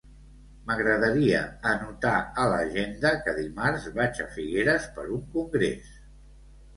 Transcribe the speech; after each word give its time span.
M'agradaria 0.69 1.41
anotar 1.71 2.13
a 2.43 2.45
l'agenda 2.53 3.11
que 3.27 3.35
dimarts 3.41 3.85
vaig 3.99 4.23
a 4.23 4.25
Figueres 4.39 4.89
per 4.97 5.05
un 5.17 5.21
congrés. 5.37 5.93